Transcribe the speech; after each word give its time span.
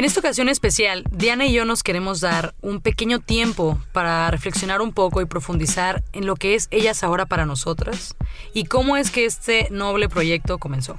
En 0.00 0.06
esta 0.06 0.20
ocasión 0.20 0.48
especial, 0.48 1.04
Diana 1.10 1.44
y 1.44 1.52
yo 1.52 1.66
nos 1.66 1.82
queremos 1.82 2.22
dar 2.22 2.54
un 2.62 2.80
pequeño 2.80 3.18
tiempo 3.18 3.78
para 3.92 4.30
reflexionar 4.30 4.80
un 4.80 4.94
poco 4.94 5.20
y 5.20 5.26
profundizar 5.26 6.02
en 6.14 6.24
lo 6.24 6.36
que 6.36 6.54
es 6.54 6.68
Ellas 6.70 7.04
ahora 7.04 7.26
para 7.26 7.44
nosotras 7.44 8.16
y 8.54 8.64
cómo 8.64 8.96
es 8.96 9.10
que 9.10 9.26
este 9.26 9.68
noble 9.70 10.08
proyecto 10.08 10.56
comenzó. 10.56 10.96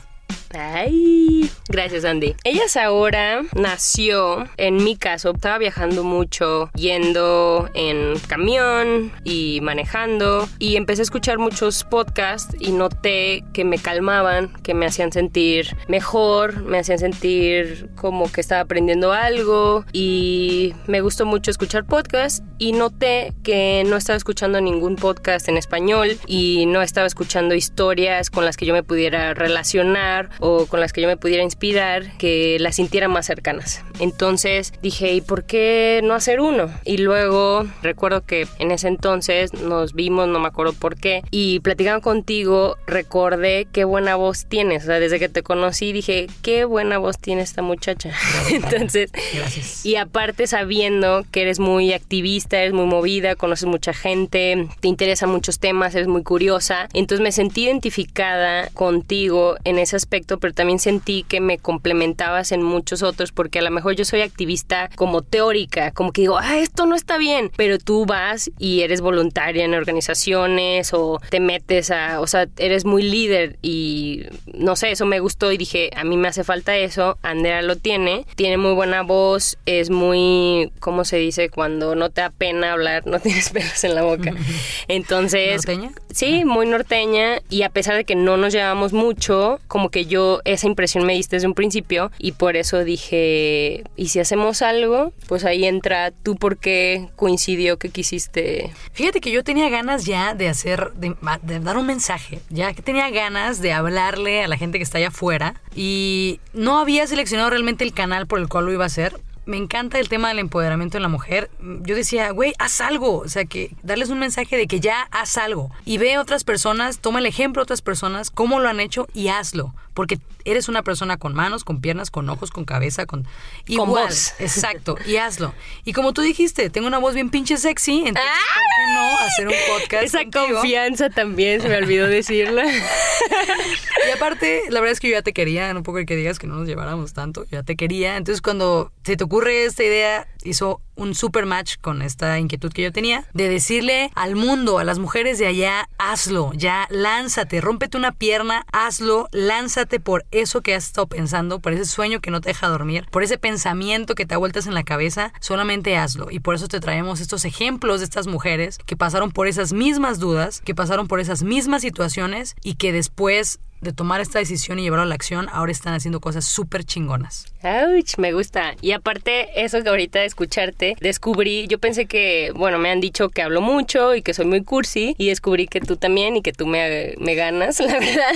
Ay, 0.53 1.49
gracias 1.69 2.03
Andy. 2.03 2.35
Ellas 2.43 2.75
ahora 2.75 3.41
nació, 3.55 4.47
en 4.57 4.83
mi 4.83 4.97
caso, 4.97 5.31
estaba 5.31 5.57
viajando 5.57 6.03
mucho, 6.03 6.69
yendo 6.75 7.69
en 7.73 8.19
camión 8.27 9.11
y 9.23 9.59
manejando 9.61 10.47
y 10.59 10.75
empecé 10.75 11.01
a 11.01 11.03
escuchar 11.03 11.37
muchos 11.37 11.83
podcasts 11.83 12.55
y 12.59 12.71
noté 12.71 13.43
que 13.53 13.63
me 13.63 13.77
calmaban, 13.77 14.51
que 14.63 14.73
me 14.73 14.85
hacían 14.85 15.11
sentir 15.11 15.75
mejor, 15.87 16.63
me 16.63 16.79
hacían 16.79 16.99
sentir 16.99 17.89
como 17.95 18.31
que 18.31 18.41
estaba 18.41 18.61
aprendiendo 18.61 19.13
algo 19.13 19.85
y 19.93 20.73
me 20.87 21.01
gustó 21.01 21.25
mucho 21.25 21.51
escuchar 21.51 21.85
podcasts 21.85 22.43
y 22.57 22.73
noté 22.73 23.33
que 23.43 23.83
no 23.87 23.95
estaba 23.95 24.17
escuchando 24.17 24.59
ningún 24.59 24.95
podcast 24.95 25.47
en 25.47 25.57
español 25.57 26.17
y 26.27 26.65
no 26.65 26.81
estaba 26.81 27.07
escuchando 27.07 27.55
historias 27.55 28.29
con 28.29 28.45
las 28.45 28.57
que 28.57 28.65
yo 28.65 28.73
me 28.73 28.83
pudiera 28.83 29.33
relacionar 29.33 30.29
o 30.41 30.65
con 30.65 30.81
las 30.81 30.91
que 30.91 31.01
yo 31.01 31.07
me 31.07 31.17
pudiera 31.17 31.43
inspirar 31.43 32.17
que 32.17 32.57
las 32.59 32.75
sintiera 32.75 33.07
más 33.07 33.25
cercanas. 33.25 33.83
Entonces 33.99 34.73
dije, 34.81 35.13
¿y 35.13 35.21
por 35.21 35.45
qué 35.45 36.01
no 36.03 36.13
hacer 36.13 36.41
uno? 36.41 36.69
Y 36.83 36.97
luego 36.97 37.65
recuerdo 37.81 38.25
que 38.25 38.47
en 38.59 38.71
ese 38.71 38.87
entonces 38.87 39.53
nos 39.53 39.93
vimos, 39.93 40.27
no 40.27 40.39
me 40.39 40.47
acuerdo 40.47 40.73
por 40.73 40.97
qué, 40.97 41.23
y 41.31 41.59
platicando 41.59 42.01
contigo 42.01 42.77
recordé 42.87 43.67
qué 43.71 43.85
buena 43.85 44.15
voz 44.15 44.45
tienes. 44.45 44.83
O 44.83 44.85
sea, 44.87 44.99
desde 44.99 45.19
que 45.19 45.29
te 45.29 45.43
conocí 45.43 45.93
dije, 45.93 46.27
qué 46.41 46.65
buena 46.65 46.97
voz 46.97 47.17
tiene 47.17 47.41
esta 47.41 47.61
muchacha. 47.61 48.11
entonces, 48.51 49.11
Gracias. 49.33 49.85
y 49.85 49.95
aparte 49.95 50.47
sabiendo 50.47 51.23
que 51.31 51.43
eres 51.43 51.59
muy 51.59 51.93
activista, 51.93 52.59
eres 52.59 52.73
muy 52.73 52.85
movida, 52.85 53.35
conoces 53.35 53.67
mucha 53.67 53.93
gente, 53.93 54.67
te 54.79 54.87
interesan 54.87 55.29
muchos 55.29 55.59
temas, 55.59 55.93
eres 55.95 56.07
muy 56.07 56.23
curiosa, 56.23 56.89
entonces 56.93 57.23
me 57.23 57.31
sentí 57.31 57.65
identificada 57.65 58.69
contigo 58.69 59.57
en 59.63 59.77
ese 59.77 59.95
aspecto, 59.95 60.30
pero 60.39 60.53
también 60.53 60.79
sentí 60.79 61.23
que 61.23 61.39
me 61.39 61.57
complementabas 61.57 62.51
en 62.51 62.63
muchos 62.63 63.03
otros 63.03 63.31
porque 63.31 63.59
a 63.59 63.61
lo 63.61 63.71
mejor 63.71 63.95
yo 63.95 64.05
soy 64.05 64.21
activista 64.21 64.89
como 64.95 65.21
teórica, 65.21 65.91
como 65.91 66.11
que 66.11 66.21
digo, 66.21 66.37
ah, 66.37 66.57
esto 66.57 66.85
no 66.85 66.95
está 66.95 67.17
bien, 67.17 67.51
pero 67.55 67.77
tú 67.77 68.05
vas 68.05 68.51
y 68.57 68.81
eres 68.81 69.01
voluntaria 69.01 69.65
en 69.65 69.73
organizaciones 69.73 70.93
o 70.93 71.19
te 71.29 71.39
metes 71.39 71.91
a, 71.91 72.19
o 72.19 72.27
sea, 72.27 72.47
eres 72.57 72.85
muy 72.85 73.03
líder 73.03 73.57
y 73.61 74.25
no 74.53 74.75
sé, 74.75 74.91
eso 74.91 75.05
me 75.05 75.19
gustó 75.19 75.51
y 75.51 75.57
dije, 75.57 75.89
a 75.95 76.03
mí 76.03 76.17
me 76.17 76.27
hace 76.27 76.43
falta 76.43 76.75
eso, 76.77 77.17
Andrea 77.21 77.61
lo 77.61 77.75
tiene, 77.75 78.25
tiene 78.35 78.57
muy 78.57 78.73
buena 78.73 79.03
voz, 79.03 79.57
es 79.65 79.89
muy, 79.89 80.71
¿cómo 80.79 81.05
se 81.05 81.17
dice? 81.17 81.49
Cuando 81.49 81.95
no 81.95 82.09
te 82.09 82.21
da 82.21 82.29
pena 82.29 82.73
hablar, 82.73 83.05
no 83.05 83.19
tienes 83.21 83.49
pelos 83.49 83.83
en 83.83 83.95
la 83.95 84.03
boca. 84.03 84.33
Entonces, 84.87 85.67
¿Norteña? 85.67 85.91
Sí, 86.11 86.45
muy 86.45 86.65
norteña 86.65 87.39
y 87.49 87.63
a 87.63 87.69
pesar 87.69 87.95
de 87.95 88.03
que 88.03 88.15
no 88.15 88.37
nos 88.37 88.53
llevamos 88.53 88.93
mucho, 88.93 89.59
como 89.67 89.89
que 89.89 90.05
yo 90.05 90.20
esa 90.45 90.67
impresión 90.67 91.05
me 91.05 91.13
diste 91.13 91.35
desde 91.35 91.47
un 91.47 91.53
principio 91.53 92.11
y 92.17 92.33
por 92.33 92.55
eso 92.55 92.83
dije, 92.83 93.83
¿y 93.95 94.09
si 94.09 94.19
hacemos 94.19 94.61
algo? 94.61 95.13
Pues 95.27 95.45
ahí 95.45 95.65
entra 95.65 96.11
tú 96.11 96.35
porque 96.35 97.09
coincidió 97.15 97.77
que 97.77 97.89
quisiste. 97.89 98.71
Fíjate 98.93 99.21
que 99.21 99.31
yo 99.31 99.43
tenía 99.43 99.69
ganas 99.69 100.05
ya 100.05 100.33
de 100.33 100.49
hacer, 100.49 100.91
de, 100.93 101.15
de 101.43 101.59
dar 101.59 101.77
un 101.77 101.85
mensaje, 101.85 102.39
ya 102.49 102.73
que 102.73 102.81
tenía 102.81 103.09
ganas 103.09 103.61
de 103.61 103.73
hablarle 103.73 104.43
a 104.43 104.47
la 104.47 104.57
gente 104.57 104.77
que 104.77 104.83
está 104.83 104.97
allá 104.97 105.09
afuera 105.09 105.55
y 105.75 106.39
no 106.53 106.79
había 106.79 107.07
seleccionado 107.07 107.49
realmente 107.49 107.83
el 107.83 107.93
canal 107.93 108.27
por 108.27 108.39
el 108.39 108.47
cual 108.47 108.65
lo 108.65 108.73
iba 108.73 108.83
a 108.83 108.87
hacer. 108.87 109.19
Me 109.45 109.57
encanta 109.57 109.99
el 109.99 110.07
tema 110.07 110.27
del 110.29 110.39
empoderamiento 110.39 110.97
de 110.97 111.01
la 111.01 111.07
mujer. 111.07 111.49
Yo 111.59 111.95
decía, 111.95 112.29
güey, 112.31 112.53
haz 112.59 112.79
algo. 112.79 113.17
O 113.19 113.27
sea, 113.27 113.45
que 113.45 113.71
darles 113.81 114.09
un 114.09 114.19
mensaje 114.19 114.55
de 114.55 114.67
que 114.67 114.79
ya 114.79 115.07
haz 115.11 115.37
algo. 115.37 115.71
Y 115.83 115.97
ve 115.97 116.13
a 116.13 116.21
otras 116.21 116.43
personas, 116.43 116.99
toma 116.99 117.19
el 117.19 117.25
ejemplo 117.25 117.61
de 117.61 117.63
otras 117.63 117.81
personas, 117.81 118.29
cómo 118.29 118.59
lo 118.59 118.69
han 118.69 118.79
hecho 118.79 119.07
y 119.13 119.29
hazlo. 119.29 119.73
Porque 119.93 120.19
eres 120.45 120.69
una 120.69 120.83
persona 120.83 121.17
con 121.17 121.33
manos, 121.33 121.63
con 121.63 121.81
piernas, 121.81 122.11
con 122.11 122.29
ojos, 122.29 122.51
con 122.51 122.65
cabeza, 122.65 123.05
con... 123.05 123.25
Igual, 123.67 124.07
voz. 124.07 124.33
Exacto, 124.39 124.95
y 125.05 125.17
hazlo. 125.17 125.53
Y 125.83 125.93
como 125.93 126.13
tú 126.13 126.21
dijiste, 126.21 126.69
tengo 126.69 126.87
una 126.87 126.97
voz 126.99 127.13
bien 127.13 127.29
pinche 127.29 127.57
sexy, 127.57 128.03
entonces, 128.05 128.31
¿por 128.53 128.63
qué 128.63 128.93
no 128.93 129.19
hacer 129.19 129.47
un 129.49 129.53
podcast 129.75 130.03
Esa 130.03 130.19
contigo? 130.19 130.59
confianza 130.59 131.09
también, 131.09 131.61
se 131.61 131.67
me 131.67 131.75
olvidó 131.77 132.07
decirla. 132.07 132.63
Y 134.07 134.11
aparte, 134.11 134.63
la 134.69 134.79
verdad 134.79 134.93
es 134.93 134.99
que 134.99 135.09
yo 135.09 135.13
ya 135.13 135.21
te 135.21 135.33
quería, 135.33 135.73
no 135.73 135.83
puedo 135.83 136.03
que 136.05 136.15
digas 136.15 136.39
que 136.39 136.47
no 136.47 136.55
nos 136.55 136.67
lleváramos 136.67 137.13
tanto, 137.13 137.43
yo 137.43 137.59
ya 137.59 137.63
te 137.63 137.75
quería. 137.75 138.17
Entonces, 138.17 138.41
cuando 138.41 138.91
se 139.03 139.15
te 139.17 139.23
ocurre 139.23 139.65
esta 139.65 139.83
idea, 139.83 140.27
hizo 140.43 140.81
un 140.95 141.15
super 141.15 141.45
match 141.45 141.77
con 141.81 142.01
esta 142.01 142.37
inquietud 142.39 142.71
que 142.71 142.83
yo 142.83 142.91
tenía 142.91 143.25
de 143.33 143.49
decirle 143.49 144.11
al 144.15 144.35
mundo, 144.35 144.77
a 144.77 144.83
las 144.83 144.99
mujeres 144.99 145.39
de 145.39 145.47
allá, 145.47 145.89
hazlo, 145.97 146.51
ya 146.53 146.87
lánzate, 146.89 147.59
rómpete 147.61 147.97
una 147.97 148.11
pierna, 148.11 148.65
hazlo, 148.71 149.27
lánzate 149.31 149.99
por 149.99 150.25
eso 150.31 150.61
que 150.61 150.75
has 150.75 150.85
estado 150.85 151.07
pensando, 151.07 151.59
por 151.59 151.73
ese 151.73 151.85
sueño 151.85 152.21
que 152.21 152.31
no 152.31 152.41
te 152.41 152.49
deja 152.49 152.67
dormir, 152.67 153.05
por 153.11 153.23
ese 153.23 153.37
pensamiento 153.37 154.15
que 154.15 154.25
te 154.25 154.35
da 154.35 154.37
vueltas 154.37 154.67
en 154.67 154.73
la 154.73 154.83
cabeza, 154.83 155.33
solamente 155.39 155.97
hazlo. 155.97 156.29
Y 156.29 156.39
por 156.39 156.55
eso 156.55 156.67
te 156.67 156.79
traemos 156.79 157.19
estos 157.19 157.45
ejemplos 157.45 157.99
de 157.99 158.05
estas 158.05 158.27
mujeres 158.27 158.77
que 158.85 158.95
pasaron 158.95 159.31
por 159.31 159.47
esas 159.47 159.73
mismas 159.73 160.19
dudas, 160.19 160.61
que 160.61 160.75
pasaron 160.75 161.07
por 161.07 161.19
esas 161.19 161.43
mismas 161.43 161.81
situaciones 161.81 162.55
y 162.63 162.75
que 162.75 162.91
después 162.91 163.59
de 163.81 163.93
tomar 163.93 164.21
esta 164.21 164.39
decisión 164.39 164.79
y 164.79 164.83
llevarlo 164.83 165.03
a 165.03 165.07
la 165.07 165.15
acción, 165.15 165.47
ahora 165.51 165.71
están 165.71 165.93
haciendo 165.93 166.19
cosas 166.19 166.45
súper 166.45 166.83
chingonas. 166.83 167.47
Ouch, 167.63 168.17
me 168.17 168.31
gusta. 168.33 168.75
Y 168.81 168.91
aparte, 168.91 169.63
eso 169.63 169.81
que 169.83 169.89
ahorita 169.89 170.19
de 170.19 170.25
escucharte, 170.25 170.95
descubrí, 170.99 171.67
yo 171.67 171.79
pensé 171.79 172.05
que, 172.05 172.51
bueno, 172.55 172.77
me 172.77 172.89
han 172.89 173.01
dicho 173.01 173.29
que 173.29 173.41
hablo 173.41 173.61
mucho 173.61 174.15
y 174.15 174.21
que 174.21 174.33
soy 174.33 174.45
muy 174.45 174.63
cursi, 174.63 175.15
y 175.17 175.27
descubrí 175.27 175.67
que 175.67 175.81
tú 175.81 175.97
también 175.97 176.35
y 176.37 176.41
que 176.41 176.53
tú 176.53 176.67
me, 176.67 177.15
me 177.19 177.35
ganas, 177.35 177.79
la 177.81 177.93
verdad. 177.93 178.33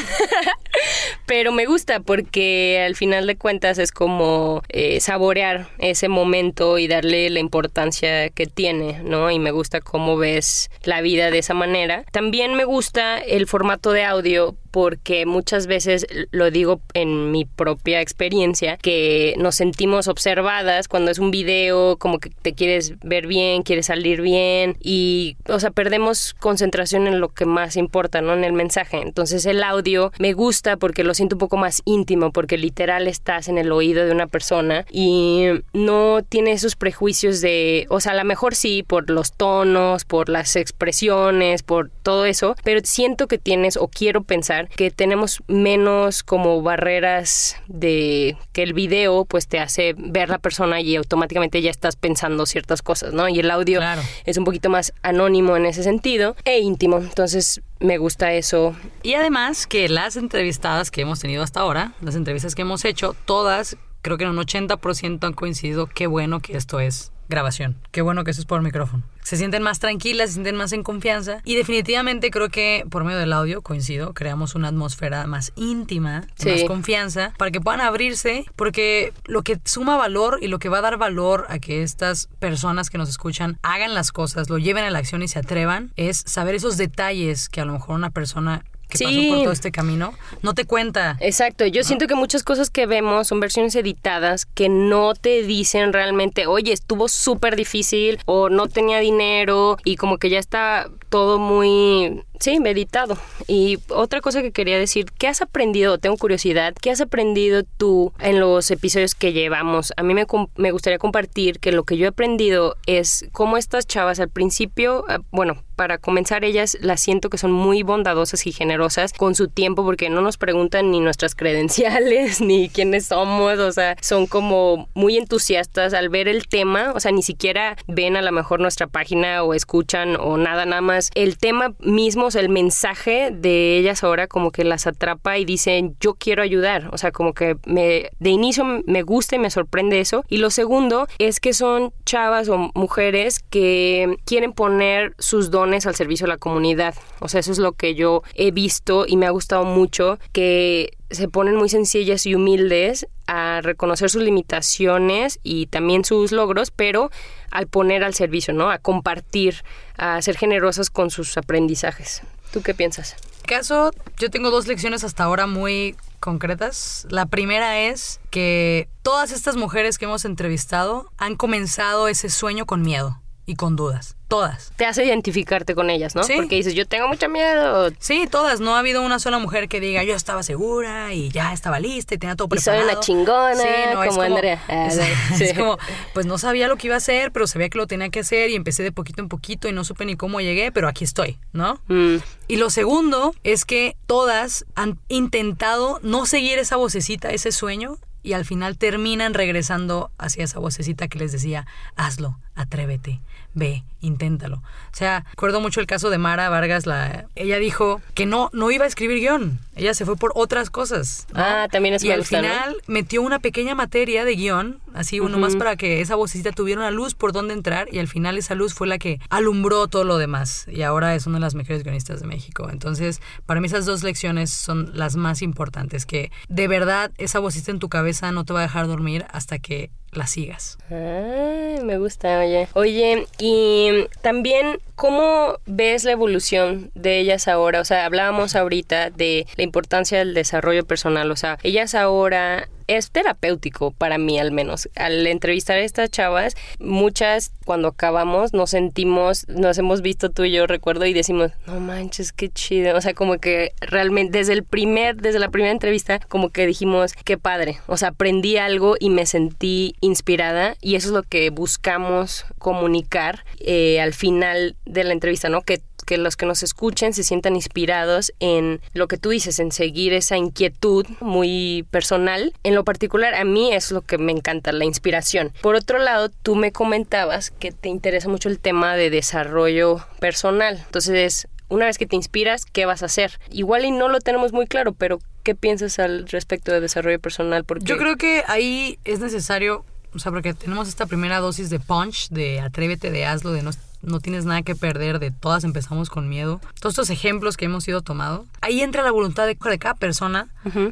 Pero 1.25 1.51
me 1.51 1.65
gusta 1.65 1.99
porque 1.99 2.83
al 2.85 2.95
final 2.95 3.25
de 3.27 3.35
cuentas 3.35 3.77
es 3.77 3.91
como 3.91 4.61
eh, 4.69 4.99
saborear 4.99 5.69
ese 5.79 6.07
momento 6.07 6.77
y 6.77 6.87
darle 6.87 7.29
la 7.29 7.39
importancia 7.39 8.29
que 8.29 8.45
tiene, 8.45 9.01
¿no? 9.03 9.31
Y 9.31 9.39
me 9.39 9.51
gusta 9.51 9.81
cómo 9.81 10.17
ves 10.17 10.69
la 10.83 11.01
vida 11.01 11.31
de 11.31 11.39
esa 11.39 11.53
manera. 11.53 12.03
También 12.11 12.55
me 12.55 12.65
gusta 12.65 13.17
el 13.17 13.47
formato 13.47 13.91
de 13.91 14.03
audio 14.03 14.55
porque 14.75 15.25
muchas 15.25 15.67
veces 15.67 16.05
lo 16.31 16.51
digo 16.51 16.81
en 16.93 17.31
mi 17.31 17.45
propia 17.45 18.01
experiencia 18.01 18.75
que 18.75 19.33
nos 19.37 19.55
sentimos 19.55 20.09
observadas 20.09 20.89
cuando 20.89 21.11
es 21.11 21.17
un 21.17 21.31
video 21.31 21.95
como 21.95 22.19
que 22.19 22.29
te 22.29 22.53
quieres 22.55 22.93
ver 22.99 23.25
bien, 23.25 23.63
quieres 23.63 23.85
salir 23.85 24.19
bien 24.19 24.75
y 24.81 25.37
o 25.47 25.61
sea, 25.61 25.71
perdemos 25.71 26.33
concentración 26.33 27.07
en 27.07 27.21
lo 27.21 27.29
que 27.29 27.45
más 27.45 27.77
importa, 27.77 28.19
¿no? 28.19 28.33
En 28.33 28.43
el 28.43 28.51
mensaje. 28.51 28.97
Entonces 29.01 29.45
el 29.45 29.63
audio 29.63 30.11
me 30.19 30.33
gusta 30.33 30.75
porque 30.75 31.05
lo 31.05 31.13
siento 31.13 31.35
un 31.35 31.39
poco 31.39 31.55
más 31.55 31.81
íntimo 31.85 32.33
porque 32.33 32.57
literal 32.57 33.07
estás 33.07 33.47
en 33.47 33.57
el 33.57 33.71
oído 33.71 34.05
de 34.05 34.11
una 34.11 34.27
persona 34.27 34.85
y 34.91 35.45
no 35.71 36.19
tiene 36.27 36.51
esos 36.51 36.75
prejuicios 36.75 37.39
de, 37.39 37.87
o 37.89 38.01
sea, 38.01 38.11
a 38.11 38.15
lo 38.15 38.25
mejor 38.25 38.55
sí 38.55 38.83
por 38.83 39.09
los 39.09 39.31
tonos, 39.31 40.03
por 40.03 40.27
las 40.27 40.57
expresiones, 40.57 41.63
por 41.63 41.91
todo 42.03 42.25
eso, 42.25 42.55
pero 42.65 42.81
siento 42.83 43.27
que 43.27 43.37
tienes 43.37 43.77
o 43.77 43.87
quiero 43.87 44.23
pensar 44.23 44.64
que 44.75 44.91
tenemos 44.91 45.41
menos 45.47 46.23
como 46.23 46.61
barreras 46.61 47.57
de 47.67 48.37
que 48.53 48.63
el 48.63 48.73
video 48.73 49.25
pues 49.25 49.47
te 49.47 49.59
hace 49.59 49.93
ver 49.97 50.29
la 50.29 50.37
persona 50.39 50.81
y 50.81 50.95
automáticamente 50.95 51.61
ya 51.61 51.71
estás 51.71 51.95
pensando 51.95 52.45
ciertas 52.45 52.81
cosas, 52.81 53.13
¿no? 53.13 53.27
Y 53.29 53.39
el 53.39 53.51
audio 53.51 53.79
Claro. 53.79 54.01
es 54.25 54.37
un 54.37 54.43
poquito 54.43 54.69
más 54.69 54.93
anónimo 55.01 55.55
en 55.57 55.65
ese 55.65 55.83
sentido 55.83 56.35
e 56.45 56.59
íntimo. 56.59 56.97
Entonces 56.97 57.61
me 57.79 57.97
gusta 57.97 58.33
eso. 58.33 58.75
Y 59.03 59.13
además 59.13 59.67
que 59.67 59.89
las 59.89 60.15
entrevistadas 60.15 60.91
que 60.91 61.01
hemos 61.01 61.19
tenido 61.19 61.43
hasta 61.43 61.59
ahora, 61.61 61.93
las 62.01 62.15
entrevistas 62.15 62.55
que 62.55 62.61
hemos 62.63 62.85
hecho, 62.85 63.15
todas, 63.25 63.77
creo 64.01 64.17
que 64.17 64.23
en 64.23 64.31
un 64.31 64.37
80% 64.37 65.23
han 65.25 65.33
coincidido 65.33 65.87
qué 65.87 66.07
bueno 66.07 66.39
que 66.39 66.55
esto 66.57 66.79
es 66.79 67.11
grabación. 67.29 67.75
Qué 67.91 68.01
bueno 68.01 68.23
que 68.23 68.31
eso 68.31 68.41
es 68.41 68.45
por 68.45 68.61
micrófono. 68.61 69.03
Se 69.23 69.37
sienten 69.37 69.63
más 69.63 69.79
tranquilas, 69.79 70.29
se 70.29 70.33
sienten 70.33 70.55
más 70.55 70.71
en 70.71 70.83
confianza 70.83 71.41
y 71.43 71.55
definitivamente 71.55 72.29
creo 72.29 72.49
que 72.49 72.85
por 72.91 73.03
medio 73.03 73.17
del 73.19 73.33
audio, 73.33 73.61
coincido, 73.63 74.13
creamos 74.13 74.53
una 74.53 74.67
atmósfera 74.67 75.25
más 75.25 75.51
íntima, 75.55 76.23
Sí. 76.35 76.49
más 76.51 76.63
confianza, 76.65 77.33
para 77.37 77.49
que 77.49 77.59
puedan 77.59 77.81
abrirse, 77.81 78.45
porque 78.55 79.13
lo 79.25 79.41
que 79.41 79.59
suma 79.65 79.97
valor 79.97 80.37
y 80.41 80.47
lo 80.47 80.59
que 80.59 80.69
va 80.69 80.77
a 80.77 80.81
dar 80.81 80.97
valor 80.97 81.45
a 81.49 81.57
que 81.59 81.81
estas 81.81 82.27
personas 82.39 82.89
que 82.91 82.97
nos 82.99 83.09
escuchan 83.09 83.57
hagan 83.63 83.95
las 83.95 84.11
cosas, 84.11 84.49
lo 84.49 84.57
lleven 84.59 84.83
a 84.83 84.91
la 84.91 84.99
acción 84.99 85.23
y 85.23 85.27
se 85.27 85.39
atrevan, 85.39 85.91
es 85.95 86.23
saber 86.27 86.53
esos 86.55 86.77
detalles 86.77 87.49
que 87.49 87.61
a 87.61 87.65
lo 87.65 87.73
mejor 87.73 87.95
una 87.95 88.11
persona 88.11 88.63
que 88.89 88.97
Sí. 88.97 89.05
pasó 89.05 89.27
por 89.29 89.43
todo 89.43 89.51
este 89.53 89.71
camino 89.71 90.13
no 90.41 90.53
te 90.53 90.65
cuenta. 90.65 91.17
Exacto, 91.19 91.65
yo 91.65 91.83
siento 91.83 92.07
que 92.07 92.15
muchas 92.15 92.43
cosas 92.43 92.69
que 92.69 92.85
vemos 92.85 93.27
son 93.27 93.39
versiones 93.39 93.75
editadas 93.75 94.45
que 94.45 94.69
no 94.69 95.13
te 95.15 95.43
dicen 95.43 95.93
realmente, 95.93 96.47
oye, 96.47 96.71
estuvo 96.73 97.07
súper 97.07 97.55
difícil 97.55 98.19
o 98.25 98.49
no 98.49 98.67
tenía 98.67 98.99
dinero 98.99 99.77
y 99.83 99.95
como 99.95 100.17
que 100.17 100.29
ya 100.29 100.39
está 100.39 100.89
todo 101.09 101.39
muy, 101.39 102.23
sí, 102.39 102.59
meditado. 102.59 103.17
Y 103.47 103.79
otra 103.89 104.21
cosa 104.21 104.41
que 104.41 104.51
quería 104.51 104.77
decir, 104.77 105.11
¿qué 105.17 105.27
has 105.27 105.41
aprendido? 105.41 105.97
Tengo 105.97 106.17
curiosidad, 106.17 106.73
¿qué 106.81 106.91
has 106.91 107.01
aprendido 107.01 107.63
tú 107.63 108.13
en 108.19 108.39
los 108.39 108.69
episodios 108.71 109.15
que 109.15 109.33
llevamos? 109.33 109.93
A 109.97 110.03
mí 110.03 110.13
me, 110.13 110.25
me 110.55 110.71
gustaría 110.71 110.99
compartir 110.99 111.59
que 111.59 111.71
lo 111.71 111.83
que 111.83 111.97
yo 111.97 112.05
he 112.05 112.09
aprendido 112.09 112.75
es 112.85 113.25
cómo 113.31 113.57
estas 113.57 113.87
chavas 113.87 114.19
al 114.19 114.29
principio, 114.29 115.05
eh, 115.09 115.19
bueno, 115.31 115.63
para 115.75 115.97
comenzar 115.97 116.43
ellas 116.43 116.77
las 116.81 117.01
siento 117.01 117.29
que 117.29 117.37
son 117.37 117.51
muy 117.51 117.83
bondadosas 117.83 118.47
y 118.47 118.51
generosas 118.51 119.13
con 119.13 119.35
su 119.35 119.47
tiempo 119.47 119.83
porque 119.83 120.09
no 120.09 120.21
nos 120.21 120.37
preguntan 120.37 120.91
ni 120.91 120.99
nuestras 120.99 121.35
credenciales 121.35 122.41
ni 122.41 122.69
quiénes 122.69 123.07
somos, 123.07 123.59
o 123.59 123.71
sea, 123.71 123.95
son 124.01 124.27
como 124.27 124.89
muy 124.93 125.17
entusiastas 125.17 125.93
al 125.93 126.09
ver 126.09 126.27
el 126.27 126.47
tema, 126.47 126.93
o 126.93 126.99
sea, 126.99 127.11
ni 127.11 127.23
siquiera 127.23 127.75
ven 127.87 128.15
a 128.15 128.21
lo 128.21 128.31
mejor 128.31 128.59
nuestra 128.59 128.87
página 128.87 129.43
o 129.43 129.53
escuchan 129.53 130.15
o 130.19 130.37
nada, 130.37 130.65
nada 130.65 130.81
más 130.81 131.11
el 131.15 131.37
tema 131.37 131.73
mismo, 131.79 132.24
el 132.33 132.49
mensaje 132.49 133.29
de 133.31 133.77
ellas 133.77 134.03
ahora 134.03 134.25
como 134.25 134.51
que 134.51 134.63
las 134.63 134.87
atrapa 134.87 135.37
y 135.37 135.45
dicen, 135.45 135.95
yo 135.99 136.15
quiero 136.15 136.41
ayudar, 136.41 136.89
o 136.91 136.97
sea, 136.97 137.11
como 137.11 137.33
que 137.33 137.57
me, 137.67 138.09
de 138.19 138.29
inicio 138.31 138.65
me 138.87 139.03
gusta 139.03 139.35
y 139.35 139.39
me 139.39 139.51
sorprende 139.51 139.99
eso. 139.99 140.23
Y 140.27 140.37
lo 140.37 140.49
segundo 140.49 141.07
es 141.19 141.39
que 141.39 141.53
son 141.53 141.93
chavas 142.05 142.49
o 142.49 142.71
mujeres 142.73 143.39
que 143.39 144.17
quieren 144.25 144.53
poner 144.53 145.13
sus 145.19 145.51
dones 145.51 145.85
al 145.85 145.95
servicio 145.95 146.25
de 146.25 146.33
la 146.33 146.37
comunidad. 146.37 146.95
O 147.19 147.27
sea, 147.27 147.41
eso 147.41 147.51
es 147.51 147.59
lo 147.59 147.73
que 147.73 147.93
yo 147.93 148.23
he 148.33 148.51
visto 148.51 149.05
y 149.07 149.17
me 149.17 149.27
ha 149.27 149.31
gustado 149.31 149.65
mucho, 149.65 150.17
que 150.31 150.91
se 151.11 151.27
ponen 151.27 151.55
muy 151.55 151.69
sencillas 151.69 152.25
y 152.25 152.33
humildes 152.33 153.07
a 153.27 153.61
reconocer 153.61 154.09
sus 154.09 154.23
limitaciones 154.23 155.39
y 155.43 155.67
también 155.67 156.05
sus 156.05 156.31
logros, 156.31 156.71
pero 156.71 157.11
al 157.51 157.67
poner 157.67 158.03
al 158.03 158.13
servicio, 158.13 158.53
¿no? 158.53 158.69
A 158.69 158.77
compartir, 158.77 159.63
a 159.97 160.21
ser 160.21 160.37
generosas 160.37 160.89
con 160.89 161.09
sus 161.09 161.37
aprendizajes. 161.37 162.21
¿Tú 162.51 162.61
qué 162.61 162.73
piensas? 162.73 163.15
caso, 163.45 163.91
yo 164.17 164.31
tengo 164.31 164.49
dos 164.49 164.67
lecciones 164.67 165.03
hasta 165.03 165.23
ahora 165.23 165.45
muy 165.47 165.95
concretas. 166.19 167.05
La 167.09 167.27
primera 167.27 167.79
es 167.79 168.19
que 168.31 168.89
todas 169.03 169.31
estas 169.31 169.55
mujeres 169.55 169.97
que 169.97 170.05
hemos 170.05 170.25
entrevistado 170.25 171.11
han 171.17 171.35
comenzado 171.35 172.07
ese 172.07 172.29
sueño 172.29 172.65
con 172.65 172.81
miedo 172.81 173.21
y 173.45 173.55
con 173.55 173.75
dudas. 173.75 174.15
Todas. 174.27 174.73
Te 174.75 174.87
hace 174.87 175.05
identificarte 175.05 175.75
con 175.75 175.91
ellas, 175.91 176.15
¿no? 176.15 176.23
Sí. 176.23 176.33
Porque 176.35 176.55
dices, 176.55 176.73
yo 176.73 176.87
tengo 176.87 177.07
mucho 177.07 177.29
miedo. 177.29 177.91
Sí, 177.99 178.27
todas. 178.29 178.59
No 178.59 178.75
ha 178.75 178.79
habido 178.79 179.03
una 179.03 179.19
sola 179.19 179.37
mujer 179.37 179.67
que 179.69 179.79
diga 179.79 180.03
yo 180.03 180.15
estaba 180.15 180.41
segura 180.41 181.13
y 181.13 181.29
ya 181.29 181.53
estaba 181.53 181.79
lista 181.79 182.15
y 182.15 182.17
tenía 182.17 182.35
todo 182.35 182.47
Y 182.51 182.57
soy 182.57 182.73
preparado. 182.73 182.91
una 182.91 182.99
chingona, 183.01 184.03
es 184.03 184.09
como 184.09 184.21
Andrea. 184.23 184.61
Ah, 184.67 184.87
es, 184.87 184.99
sí. 185.37 185.43
es 185.43 185.53
como, 185.57 185.77
pues 186.15 186.25
no 186.25 186.39
sabía 186.39 186.67
lo 186.67 186.75
que 186.75 186.87
iba 186.87 186.95
a 186.95 186.97
hacer, 186.97 187.31
pero 187.31 187.45
sabía 187.45 187.69
que 187.69 187.77
lo 187.77 187.85
tenía 187.85 188.09
que 188.09 188.21
hacer 188.21 188.49
y 188.49 188.55
empecé 188.55 188.81
de 188.81 188.91
poquito 188.91 189.21
en 189.21 189.29
poquito 189.29 189.67
y 189.69 189.73
no 189.73 189.83
supe 189.83 190.05
ni 190.05 190.15
cómo 190.15 190.41
llegué, 190.41 190.71
pero 190.71 190.87
aquí 190.87 191.03
estoy, 191.03 191.37
¿no? 191.53 191.79
Mm, 191.87 192.15
Y 192.47 192.55
lo 192.57 192.71
segundo 192.71 193.35
es 193.43 193.63
que 193.65 193.95
todas 194.07 194.65
han 194.73 194.97
intentado 195.07 195.99
no 196.01 196.25
seguir 196.25 196.57
esa 196.57 196.77
vocecita, 196.77 197.29
ese 197.29 197.51
sueño, 197.51 197.97
y 198.25 198.33
al 198.33 198.43
final 198.43 198.77
terminan 198.77 199.35
regresando 199.35 200.11
hacia 200.17 200.43
esa 200.43 200.59
vocecita 200.59 201.07
que 201.07 201.19
les 201.19 201.31
decía, 201.31 201.67
hazlo, 201.95 202.39
atrévete, 202.55 203.21
ve, 203.55 203.83
inténtalo. 204.01 204.57
O 204.57 204.61
sea, 204.95 205.25
recuerdo 205.31 205.59
mucho 205.61 205.79
el 205.79 205.87
caso 205.87 206.09
de 206.09 206.17
Mara 206.17 206.49
Vargas, 206.49 206.85
la, 206.85 207.25
ella 207.35 207.57
dijo 207.57 208.01
que 208.13 208.25
no, 208.25 208.49
no 208.53 208.69
iba 208.69 208.85
a 208.85 208.87
escribir 208.87 209.19
guion, 209.19 209.59
ella 209.75 209.93
se 209.93 210.05
fue 210.05 210.15
por 210.15 210.31
otras 210.35 210.69
cosas. 210.69 211.25
¿no? 211.33 211.41
Ah, 211.41 211.67
también 211.71 211.95
eso 211.95 212.05
Y 212.05 212.11
al 212.11 212.19
gusta, 212.19 212.41
¿no? 212.41 212.47
final 212.47 212.77
metió 212.87 213.21
una 213.21 213.39
pequeña 213.39 213.73
materia 213.73 214.23
de 214.25 214.35
guion, 214.35 214.79
así 214.93 215.19
uno 215.19 215.37
más 215.37 215.55
para 215.55 215.75
que 215.75 216.01
esa 216.01 216.15
vocecita 216.15 216.51
tuviera 216.51 216.81
una 216.81 216.91
luz 216.91 217.15
por 217.15 217.31
donde 217.31 217.53
entrar 217.53 217.87
y 217.91 217.99
al 217.99 218.07
final 218.07 218.37
esa 218.37 218.55
luz 218.55 218.73
fue 218.73 218.87
la 218.87 218.97
que 218.97 219.19
alumbró 219.29 219.87
todo 219.87 220.03
lo 220.03 220.17
demás 220.17 220.67
y 220.67 220.83
ahora 220.83 221.15
es 221.15 221.25
una 221.25 221.37
de 221.37 221.41
las 221.41 221.55
mejores 221.55 221.83
guionistas 221.83 222.19
de 222.19 222.27
México. 222.27 222.69
Entonces, 222.69 223.21
para 223.45 223.59
mí 223.61 223.67
esas 223.67 223.85
dos 223.85 224.03
lecciones 224.03 224.51
son 224.51 224.91
las 224.93 225.15
más 225.15 225.41
importantes, 225.41 226.05
que 226.05 226.31
de 226.49 226.67
verdad 226.67 227.11
esa 227.17 227.39
vocecita 227.39 227.71
en 227.71 227.79
tu 227.79 227.89
cabeza 227.89 228.31
no 228.31 228.45
te 228.45 228.53
va 228.53 228.59
a 228.59 228.63
dejar 228.63 228.87
dormir 228.87 229.25
hasta 229.31 229.59
que 229.59 229.89
la 230.15 230.27
sigas. 230.27 230.77
Ay, 230.89 231.83
me 231.83 231.97
gusta, 231.97 232.39
oye. 232.39 232.67
Oye, 232.73 233.27
y 233.37 234.07
también, 234.21 234.79
¿cómo 234.95 235.59
ves 235.65 236.03
la 236.03 236.11
evolución 236.11 236.91
de 236.95 237.19
ellas 237.19 237.47
ahora? 237.47 237.81
O 237.81 237.85
sea, 237.85 238.05
hablábamos 238.05 238.55
ahorita 238.55 239.09
de 239.09 239.47
la 239.55 239.63
importancia 239.63 240.19
del 240.19 240.33
desarrollo 240.33 240.85
personal. 240.85 241.31
O 241.31 241.35
sea, 241.35 241.57
ellas 241.63 241.95
ahora 241.95 242.69
es 242.87 243.11
terapéutico 243.11 243.91
para 243.91 244.17
mí 244.17 244.39
al 244.39 244.51
menos. 244.51 244.89
Al 244.95 245.25
entrevistar 245.27 245.77
a 245.77 245.81
estas 245.81 246.09
chavas, 246.09 246.55
muchas 246.79 247.51
cuando 247.65 247.89
acabamos 247.89 248.53
nos 248.53 248.71
sentimos, 248.71 249.47
nos 249.47 249.77
hemos 249.77 250.01
visto 250.01 250.29
tú 250.29 250.43
y 250.43 250.51
yo 250.51 250.67
recuerdo 250.67 251.05
y 251.05 251.13
decimos, 251.13 251.51
no 251.65 251.79
manches, 251.79 252.31
qué 252.31 252.49
chido. 252.49 252.95
O 252.95 253.01
sea, 253.01 253.13
como 253.13 253.37
que 253.39 253.73
realmente 253.81 254.37
desde 254.37 254.53
el 254.53 254.63
primer, 254.63 255.17
desde 255.17 255.39
la 255.39 255.49
primera 255.49 255.71
entrevista, 255.71 256.19
como 256.19 256.49
que 256.49 256.65
dijimos, 256.65 257.13
qué 257.23 257.37
padre. 257.37 257.79
O 257.87 257.97
sea, 257.97 258.09
aprendí 258.09 258.57
algo 258.57 258.95
y 258.99 259.09
me 259.09 259.25
sentí 259.25 259.95
inspirada 260.01 260.75
y 260.81 260.95
eso 260.95 261.09
es 261.09 261.13
lo 261.13 261.23
que 261.23 261.49
buscamos 261.49 262.45
comunicar 262.59 263.45
eh, 263.59 263.99
al 263.99 264.13
final 264.13 264.75
de 264.85 265.03
la 265.03 265.13
entrevista, 265.13 265.49
¿no? 265.49 265.61
Que 265.61 265.81
que 266.05 266.17
los 266.17 266.37
que 266.37 266.45
nos 266.45 266.63
escuchen 266.63 267.13
se 267.13 267.23
sientan 267.23 267.55
inspirados 267.55 268.31
en 268.39 268.81
lo 268.93 269.07
que 269.07 269.17
tú 269.17 269.29
dices, 269.29 269.59
en 269.59 269.71
seguir 269.71 270.13
esa 270.13 270.37
inquietud 270.37 271.05
muy 271.19 271.85
personal. 271.91 272.53
En 272.63 272.75
lo 272.75 272.83
particular, 272.83 273.35
a 273.35 273.43
mí 273.43 273.73
es 273.73 273.91
lo 273.91 274.01
que 274.01 274.17
me 274.17 274.31
encanta, 274.31 274.71
la 274.71 274.85
inspiración. 274.85 275.51
Por 275.61 275.75
otro 275.75 275.97
lado, 275.97 276.29
tú 276.29 276.55
me 276.55 276.71
comentabas 276.71 277.51
que 277.51 277.71
te 277.71 277.89
interesa 277.89 278.29
mucho 278.29 278.49
el 278.49 278.59
tema 278.59 278.95
de 278.95 279.09
desarrollo 279.09 280.05
personal. 280.19 280.81
Entonces, 280.85 281.47
una 281.69 281.85
vez 281.85 281.97
que 281.97 282.05
te 282.05 282.15
inspiras, 282.15 282.65
¿qué 282.65 282.85
vas 282.85 283.03
a 283.03 283.07
hacer? 283.07 283.39
Igual 283.51 283.85
y 283.85 283.91
no 283.91 284.07
lo 284.07 284.19
tenemos 284.19 284.53
muy 284.53 284.67
claro, 284.67 284.93
pero 284.93 285.19
¿qué 285.43 285.55
piensas 285.55 285.99
al 285.99 286.27
respecto 286.27 286.71
de 286.71 286.81
desarrollo 286.81 287.19
personal? 287.19 287.63
Porque 287.63 287.85
Yo 287.85 287.97
creo 287.97 288.17
que 288.17 288.43
ahí 288.47 288.99
es 289.03 289.19
necesario, 289.19 289.85
o 290.13 290.19
sea, 290.19 290.31
porque 290.31 290.53
tenemos 290.53 290.87
esta 290.87 291.05
primera 291.05 291.39
dosis 291.39 291.69
de 291.69 291.79
punch, 291.79 292.29
de 292.29 292.59
atrévete, 292.59 293.11
de 293.11 293.25
hazlo, 293.25 293.51
de 293.51 293.63
no, 293.63 293.71
no 294.01 294.19
tienes 294.19 294.45
nada 294.45 294.61
que 294.61 294.75
perder, 294.75 295.19
de 295.19 295.31
todas 295.31 295.63
empezamos 295.63 296.09
con 296.09 296.29
miedo. 296.29 296.61
Todos 296.79 296.93
estos 296.93 297.09
ejemplos 297.09 297.57
que 297.57 297.65
hemos 297.65 297.87
ido 297.87 298.01
tomado. 298.01 298.45
Ahí 298.61 298.81
entra 298.81 299.03
la 299.03 299.11
voluntad 299.11 299.45
de, 299.45 299.55
de 299.55 299.79
cada 299.79 299.95
persona 299.95 300.47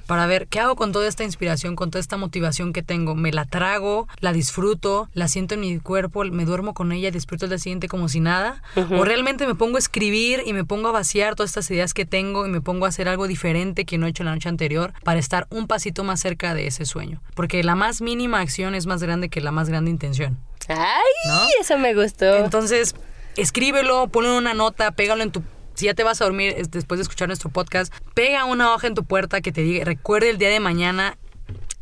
para 0.05 0.27
ver 0.27 0.47
qué 0.47 0.59
hago 0.59 0.75
con 0.75 0.91
toda 0.91 1.07
esta 1.07 1.23
inspiración, 1.23 1.75
con 1.75 1.89
toda 1.89 1.99
esta 1.99 2.17
motivación 2.17 2.73
que 2.73 2.83
tengo. 2.83 3.15
Me 3.15 3.31
la 3.31 3.45
trago, 3.45 4.07
la 4.19 4.33
disfruto, 4.33 5.09
la 5.13 5.27
siento 5.27 5.55
en 5.55 5.61
mi 5.61 5.79
cuerpo, 5.79 6.23
me 6.25 6.45
duermo 6.45 6.73
con 6.73 6.91
ella, 6.91 7.11
disfruto 7.11 7.45
el 7.45 7.49
día 7.49 7.57
siguiente 7.57 7.87
como 7.87 8.07
si 8.07 8.19
nada. 8.19 8.61
O 8.75 9.03
realmente 9.03 9.47
me 9.47 9.55
pongo 9.55 9.77
a 9.77 9.79
escribir 9.79 10.41
y 10.45 10.53
me 10.53 10.63
pongo 10.63 10.89
a 10.89 10.91
vaciar 10.91 11.35
todas 11.35 11.49
estas 11.51 11.69
ideas 11.71 11.93
que 11.93 12.05
tengo 12.05 12.45
y 12.45 12.49
me 12.49 12.61
pongo 12.61 12.85
a 12.85 12.89
hacer 12.89 13.07
algo 13.07 13.27
diferente 13.27 13.85
que 13.85 13.97
no 13.97 14.05
he 14.05 14.09
hecho 14.09 14.23
la 14.23 14.33
noche 14.33 14.49
anterior 14.49 14.93
para 15.03 15.19
estar 15.19 15.47
un 15.49 15.67
pasito 15.67 16.03
más 16.03 16.19
cerca 16.19 16.53
de 16.53 16.67
ese 16.67 16.85
sueño. 16.85 17.21
Porque 17.35 17.63
la 17.63 17.75
más 17.75 18.01
mínima 18.01 18.39
acción 18.39 18.75
es 18.75 18.85
más 18.85 19.01
grande 19.01 19.29
que 19.29 19.41
la 19.41 19.51
más 19.51 19.69
grande 19.69 19.91
intención. 19.91 20.37
¡Ay! 20.69 21.01
¿No? 21.27 21.39
Eso 21.59 21.77
me 21.77 21.93
gustó. 21.93 22.35
Entonces, 22.37 22.95
escríbelo, 23.35 24.07
ponle 24.07 24.37
una 24.37 24.53
nota, 24.53 24.91
pégalo 24.91 25.23
en 25.23 25.31
tu... 25.31 25.43
Si 25.75 25.85
ya 25.85 25.93
te 25.95 26.03
vas 26.03 26.21
a 26.21 26.25
dormir 26.25 26.53
es- 26.57 26.69
después 26.69 26.99
de 26.99 27.03
escuchar 27.03 27.27
nuestro 27.27 27.49
podcast, 27.49 27.91
pega 28.13 28.45
una 28.45 28.73
hoja 28.73 28.87
en 28.87 28.93
tu 28.93 29.03
puerta 29.05 29.41
que 29.41 29.51
te 29.51 29.61
diga, 29.61 29.85
recuerde 29.85 30.29
el 30.29 30.37
día 30.37 30.49
de 30.49 30.59
mañana 30.59 31.17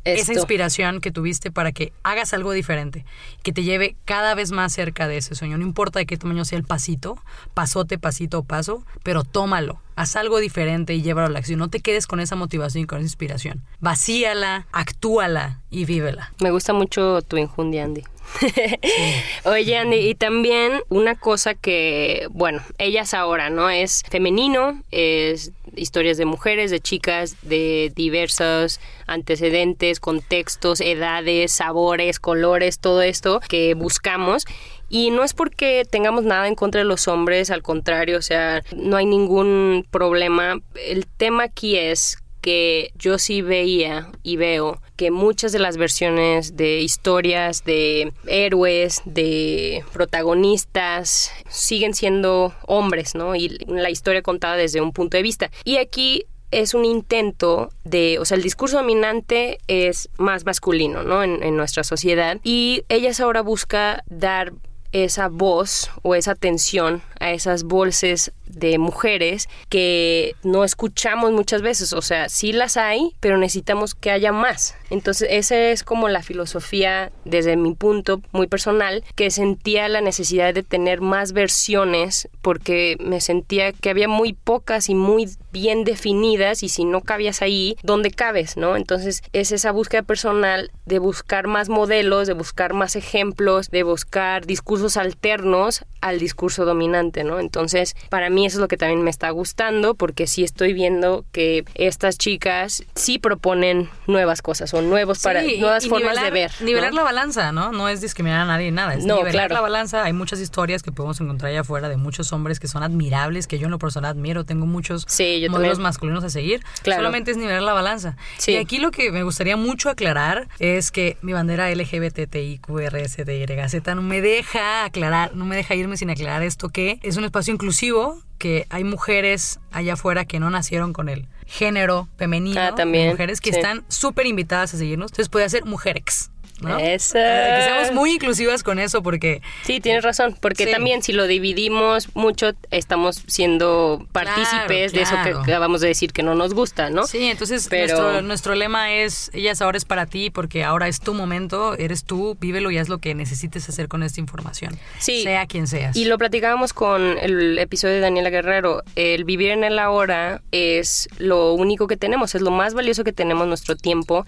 esa 0.04 0.34
inspiración 0.34 1.02
que 1.02 1.12
tuviste 1.12 1.52
para 1.52 1.72
que 1.72 1.94
hagas 2.04 2.34
algo 2.34 2.52
diferente, 2.52 3.06
que 3.44 3.54
te 3.54 3.64
lleve 3.64 3.96
cada 4.06 4.36
vez 4.36 4.52
más 4.52 4.74
cerca 4.74 5.08
de 5.08 5.18
ese 5.18 5.36
sueño. 5.36 5.58
No 5.58 5.66
importa 5.66 6.00
de 6.00 6.06
qué 6.06 6.18
tamaño 6.18 6.46
sea 6.46 6.58
el 6.58 6.64
pasito, 6.64 7.18
pasote, 7.54 7.98
pasito 7.98 8.40
o 8.40 8.44
paso, 8.44 8.84
pero 9.04 9.24
tómalo, 9.24 9.80
haz 9.96 10.16
algo 10.16 10.40
diferente 10.40 10.94
y 10.94 11.02
llévalo 11.02 11.28
a 11.28 11.32
la 11.32 11.40
acción. 11.40 11.60
No 11.60 11.70
te 11.70 11.80
quedes 11.80 12.08
con 12.08 12.20
esa 12.20 12.36
motivación 12.36 12.84
y 12.84 12.88
con 12.88 13.00
esa 13.00 13.06
inspiración. 13.06 13.62
Vacíala, 13.80 14.68
actúala 14.72 15.62
y 15.70 15.86
vívela. 15.86 16.34
Me 16.42 16.52
gusta 16.52 16.74
mucho 16.74 17.22
tu 17.22 17.38
injundia, 17.38 17.84
Andy. 17.84 18.04
Oye, 19.46 19.78
Andy, 19.78 19.98
y 19.98 20.16
también 20.16 20.82
una 20.90 21.16
cosa 21.16 21.54
que, 21.54 22.28
bueno, 22.32 22.62
ellas 22.78 23.14
ahora, 23.14 23.50
¿no? 23.50 23.70
Es 23.70 24.04
femenino, 24.10 24.82
es 24.92 25.52
historias 25.76 26.18
de 26.18 26.26
mujeres, 26.26 26.72
de 26.72 26.80
chicas, 26.80 27.36
de 27.42 27.92
diversos 27.96 28.80
antecedentes, 29.08 30.00
contextos, 30.00 30.82
edades, 30.82 31.52
sabores, 31.52 32.20
colores, 32.20 32.80
todo 32.80 33.02
esto 33.02 33.40
que 33.48 33.74
buscamos. 33.74 34.46
Y 34.90 35.12
no 35.12 35.24
es 35.24 35.34
porque 35.34 35.84
tengamos 35.90 36.26
nada 36.26 36.48
en 36.48 36.56
contra 36.56 36.80
de 36.80 36.86
los 36.86 37.08
hombres, 37.08 37.50
al 37.50 37.64
contrario, 37.64 38.18
o 38.18 38.22
sea, 38.22 38.62
no 38.76 38.98
hay 38.98 39.06
ningún 39.06 39.88
problema. 39.90 40.60
El 40.76 41.08
tema 41.08 41.44
aquí 41.44 41.78
es 41.78 42.18
que 42.42 42.92
yo 42.96 43.18
sí 43.18 43.42
veía 43.42 44.10
y 44.24 44.36
veo 44.36 44.82
que 44.96 45.12
muchas 45.12 45.52
de 45.52 45.60
las 45.60 45.78
versiones 45.78 46.58
de 46.58 46.82
historias 46.82 47.64
de 47.64 48.14
héroes, 48.28 49.02
de 49.06 49.84
protagonistas, 49.94 51.32
siguen 51.50 51.94
siendo 51.94 52.54
hombres, 52.68 53.16
¿no? 53.16 53.36
Y 53.36 53.50
la 53.68 53.90
historia 53.90 54.22
contada 54.22 54.56
desde 54.56 54.82
un 54.82 54.92
punto 54.92 55.18
de 55.18 55.24
vista. 55.24 55.52
Y 55.64 55.78
aquí 55.78 56.26
es 56.52 56.74
un 56.74 56.86
intento 56.86 57.70
de, 57.84 58.20
o 58.20 58.26
sea, 58.26 58.38
el 58.38 58.44
discurso 58.44 58.78
dominante 58.78 59.60
es 59.68 60.10
más 60.18 60.46
masculino, 60.46 61.04
¿no? 61.04 61.24
En, 61.24 61.56
nuestra 61.56 61.84
sociedad. 61.84 62.40
Y 62.44 62.84
ellas 62.90 63.20
ahora 63.20 63.42
busca 63.42 64.04
dar 64.08 64.54
esa 64.92 65.30
voz 65.30 65.90
o 66.02 66.16
esa 66.16 66.32
atención 66.32 67.02
a 67.22 67.32
esas 67.32 67.64
voces 67.64 68.34
de 68.46 68.78
mujeres 68.78 69.48
que 69.70 70.36
no 70.44 70.64
escuchamos 70.64 71.32
muchas 71.32 71.62
veces. 71.62 71.94
O 71.94 72.02
sea, 72.02 72.28
sí 72.28 72.52
las 72.52 72.78
hay, 72.78 73.16
pero 73.20 73.38
necesitamos 73.38 73.96
que 73.96 74.12
haya 74.12 74.32
más. 74.32 74.76
Entonces, 74.90 75.28
esa 75.32 75.58
es 75.58 75.84
como 75.84 76.10
la 76.10 76.24
filosofía 76.24 77.12
desde 77.24 77.56
mi 77.56 77.74
punto 77.74 78.22
muy 78.32 78.48
personal, 78.48 79.04
que 79.16 79.32
sentía 79.32 79.88
la 79.88 80.02
necesidad 80.02 80.54
de 80.54 80.64
tener 80.64 81.00
más 81.00 81.32
versiones 81.32 82.28
porque 82.42 82.98
me 83.00 83.22
sentía 83.22 83.72
que 83.72 83.90
había 83.90 84.08
muy 84.08 84.34
pocas 84.34 84.90
y 84.90 84.96
muy 84.96 85.30
bien 85.52 85.84
definidas 85.84 86.64
y 86.64 86.70
si 86.70 86.86
no 86.86 87.02
cabías 87.02 87.42
ahí, 87.42 87.78
¿dónde 87.84 88.12
cabes? 88.12 88.58
¿no? 88.58 88.76
Entonces, 88.76 89.22
es 89.34 89.52
esa 89.52 89.72
búsqueda 89.72 90.02
personal 90.02 90.72
de 90.86 91.00
buscar 91.00 91.48
más 91.48 91.70
modelos, 91.70 92.28
de 92.28 92.34
buscar 92.34 92.74
más 92.74 92.96
ejemplos, 92.96 93.70
de 93.70 93.84
buscar 93.84 94.46
discursos 94.46 94.98
alternos 94.98 95.86
al 96.02 96.20
discurso 96.20 96.66
dominante, 96.66 97.11
¿no? 97.24 97.40
Entonces, 97.40 97.96
para 98.10 98.30
mí 98.30 98.46
eso 98.46 98.58
es 98.58 98.62
lo 98.62 98.68
que 98.68 98.78
también 98.78 99.04
me 99.04 99.10
está 99.10 99.30
gustando 99.30 99.96
porque 99.96 100.28
sí 100.28 100.44
estoy 100.44 100.74
viendo 100.74 101.26
que 101.32 101.64
estas 101.76 102.18
chicas 102.18 102.84
sí 102.96 103.20
proponen 103.20 103.90
nuevas 104.08 104.42
cosas 104.42 104.74
o 104.74 104.82
nuevos 104.82 105.20
para 105.20 105.44
nuevas 105.44 105.88
formas 105.88 106.22
de 106.22 106.32
ver. 106.32 106.52
Nivelar 106.62 106.94
la 106.94 107.04
balanza, 107.04 107.52
¿no? 107.52 107.72
No 107.72 107.90
es 107.90 108.02
discriminar 108.02 108.42
a 108.42 108.46
nadie 108.46 108.72
nada, 108.72 108.96
es 108.96 109.06
nivelar 109.06 109.52
la 109.52 109.62
balanza. 109.62 110.04
Hay 110.04 110.14
muchas 110.14 110.40
historias 110.40 110.82
que 110.84 110.92
podemos 110.92 111.20
encontrar 111.22 111.52
allá 111.52 111.62
afuera 111.62 111.90
de 111.90 111.98
muchos 111.98 112.34
hombres 112.34 112.60
que 112.60 112.68
son 112.68 112.84
admirables, 112.84 113.48
que 113.48 113.60
yo 113.60 113.66
en 113.66 113.72
lo 113.72 113.80
personal 113.80 114.12
admiro, 114.12 114.46
tengo 114.46 114.66
muchos 114.66 115.06
modelos 115.50 115.80
masculinos 115.80 116.24
a 116.24 116.30
seguir. 116.30 116.64
Solamente 116.84 117.32
es 117.32 117.38
nivelar 117.38 117.64
la 117.64 117.74
balanza. 117.74 118.16
Y 118.48 118.56
aquí 118.56 118.80
lo 118.80 118.92
que 118.92 119.12
me 119.12 119.24
gustaría 119.24 119.58
mucho 119.58 119.90
aclarar 119.90 120.48
es 120.60 120.92
que 120.92 121.18
mi 121.22 121.34
bandera 121.34 121.70
LGBTIQRSDYZ 121.74 123.96
no 123.96 124.02
me 124.02 124.22
deja 124.22 124.86
aclarar, 124.86 125.36
no 125.36 125.46
me 125.46 125.56
deja 125.56 125.76
irme 125.76 125.98
sin 125.98 126.10
aclarar 126.10 126.42
esto 126.44 126.70
que 126.70 127.00
es 127.02 127.18
un 127.18 127.26
espacio 127.26 127.54
inclusivo, 127.54 128.22
que 128.38 128.66
hay 128.70 128.84
mujeres 128.84 129.60
allá 129.72 129.94
afuera 129.94 130.26
que 130.26 130.40
no 130.40 130.50
nacieron 130.50 130.94
con 130.94 131.10
el 131.10 131.28
género 131.46 132.08
femenino. 132.18 132.60
Ah, 132.60 132.76
también. 132.76 133.10
Mujeres 133.10 133.42
que 133.42 133.50
están 133.50 133.84
súper 133.88 134.26
invitadas 134.26 134.74
a 134.74 134.78
seguirnos. 134.78 135.12
Entonces 135.12 135.30
puede 135.30 135.50
ser 135.50 135.66
mujerex. 135.66 136.32
¿No? 136.62 136.78
Eso. 136.78 137.18
Eh, 137.18 137.56
que 137.58 137.64
seamos 137.64 137.92
muy 137.94 138.14
inclusivas 138.14 138.64
con 138.64 138.80
eso 138.80 139.04
porque... 139.04 139.42
Sí, 139.64 139.80
tienes 139.80 140.04
razón, 140.04 140.36
porque 140.40 140.68
también 140.68 141.04
si 141.04 141.14
lo 141.14 141.28
dividimos 141.28 142.16
mucho, 142.16 142.52
estamos 142.72 143.24
siendo 143.28 144.06
partícipes 144.12 144.94
de 144.94 145.02
eso 145.02 145.16
que 145.24 145.30
acabamos 145.30 145.82
de 145.82 145.88
decir 145.88 146.14
que 146.14 146.24
no 146.24 146.36
nos 146.36 146.54
gusta, 146.54 146.90
¿no? 146.90 147.06
Sí, 147.06 147.26
entonces 147.26 147.70
nuestro, 147.70 148.22
nuestro 148.22 148.56
lema 148.56 148.94
es, 148.94 149.32
ellas 149.34 149.62
ahora 149.62 149.78
es 149.78 149.86
para 149.86 150.06
ti 150.06 150.30
porque 150.30 150.64
ahora 150.64 150.88
es 150.88 151.00
tu 151.00 151.14
momento, 151.14 151.76
eres 151.78 152.04
tú, 152.04 152.38
vívelo 152.40 152.72
y 152.72 152.78
haz 152.78 152.90
lo 152.90 153.00
que 153.00 153.16
necesites 153.16 153.68
hacer 153.70 153.88
con 153.88 154.04
esta 154.04 154.20
información. 154.20 154.78
Sí. 155.00 155.24
Sea 155.24 155.46
quien 155.48 155.68
seas. 155.68 155.96
Y 155.96 156.06
lo 156.06 156.18
platicábamos 156.18 156.74
con 156.74 157.18
el 157.18 157.58
episodio 157.60 157.96
de 157.96 158.02
Daniela 158.02 158.30
Guerrero, 158.30 158.84
el 158.96 159.24
vivir 159.24 159.52
en 159.52 159.64
el 159.64 159.80
ahora 159.80 160.42
es 160.52 161.10
lo 161.18 161.54
único 161.54 161.88
que 161.88 161.98
tenemos, 161.98 162.36
es 162.36 162.42
lo 162.42 162.52
más 162.52 162.74
valioso 162.74 163.04
que 163.04 163.14
tenemos 163.14 163.48
nuestro 163.48 163.76
tiempo 163.76 164.26